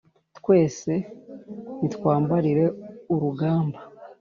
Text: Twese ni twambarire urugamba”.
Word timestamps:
Twese 0.37 0.91
ni 1.79 1.87
twambarire 1.95 2.65
urugamba”. 3.13 3.79